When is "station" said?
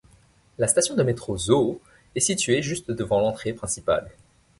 0.67-0.95